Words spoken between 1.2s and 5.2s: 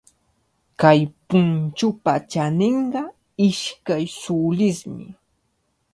punchupa chaninqa ishkay sulismi.